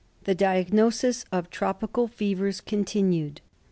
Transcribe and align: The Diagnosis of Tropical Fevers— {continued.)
The 0.23 0.33
Diagnosis 0.33 1.25
of 1.31 1.51
Tropical 1.51 2.07
Fevers— 2.07 2.59
{continued.) 2.59 3.39